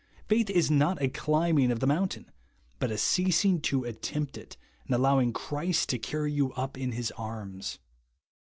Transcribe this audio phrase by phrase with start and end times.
[0.27, 2.25] Faith is not a climbing of the mountain;
[2.79, 7.11] but a ceasing to attempt it, and allowing Christ to carry you up in his
[7.19, 7.77] arms.